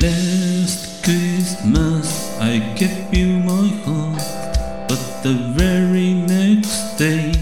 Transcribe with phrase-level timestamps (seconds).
[0.00, 4.22] Last Christmas I gave you my heart,
[4.88, 7.32] but the very next day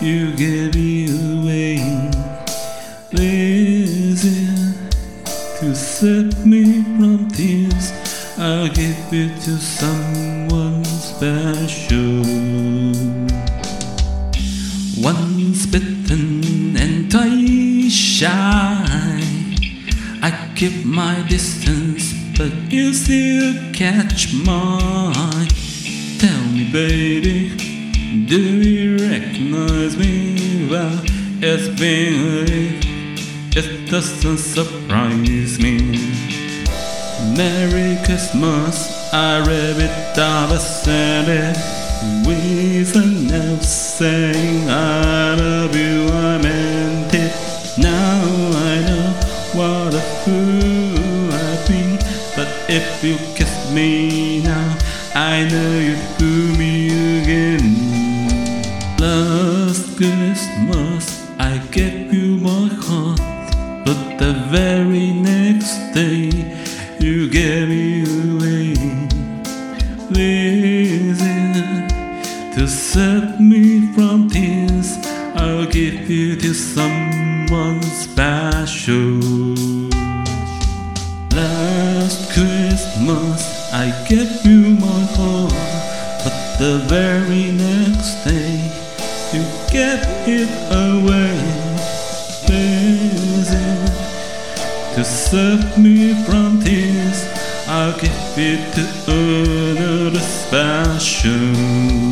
[0.00, 1.82] you gave it away.
[3.10, 4.74] Listen
[5.58, 7.92] to set me from tears,
[8.38, 12.22] I'll give it to someone special.
[15.02, 15.97] One bitten
[20.30, 25.48] I keep my distance, but you still catch my.
[26.18, 27.56] Tell me, baby,
[28.26, 30.68] do you recognize me?
[30.70, 31.00] Well,
[31.40, 32.84] it's been week,
[33.56, 36.12] it doesn't surprise me.
[37.34, 41.56] Merry Christmas, I read it, I was said it.
[42.26, 45.07] With an elf saying I
[49.98, 51.98] a fool I've been.
[52.36, 54.78] But if you kiss me now,
[55.14, 56.74] I know you'd fool me
[57.20, 57.66] again.
[59.00, 61.04] Last Christmas,
[61.38, 63.20] I gave you my heart,
[63.86, 66.30] but the very next day,
[67.00, 68.74] you gave me away.
[70.10, 71.88] Listen
[72.54, 74.96] to save me from tears,
[75.34, 76.97] I'll give you this someone
[81.38, 85.52] Last Christmas, I gave you my heart,
[86.24, 88.58] but the very next day,
[89.32, 91.38] you gave it away.
[92.48, 93.86] Listen
[94.96, 97.20] to save me from tears,
[97.68, 98.82] I'll give it to
[99.76, 102.07] another special.